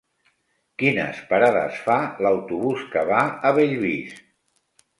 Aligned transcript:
Quines 0.83 1.19
parades 1.33 1.77
fa 1.89 1.99
l'autobús 2.27 2.89
que 2.97 3.07
va 3.13 3.21
a 3.51 3.55
Bellvís? 3.61 4.21